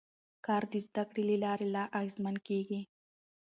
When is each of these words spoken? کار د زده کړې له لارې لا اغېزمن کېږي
کار 0.45 0.63
د 0.71 0.73
زده 0.85 1.03
کړې 1.09 1.23
له 1.31 1.37
لارې 1.45 1.67
لا 1.75 1.83
اغېزمن 1.99 2.35
کېږي 2.47 2.81